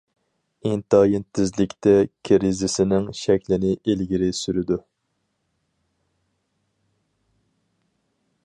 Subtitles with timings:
[0.67, 1.93] ئىنتايىن تېزلىكتە
[2.29, 4.81] كىرىزىسنىڭ شەكلىنى ئىلگىرى سۈرىدۇ.